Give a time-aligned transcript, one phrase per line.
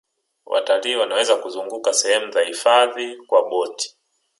[0.45, 3.97] watalii Wanaweza kuzunguka sehemu za hifadhi kwa boti